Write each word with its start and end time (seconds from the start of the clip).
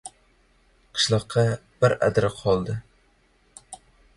Qishloqqa 0.99 1.45
bir 1.83 1.95
adir 2.09 2.27
qoldi. 2.41 2.79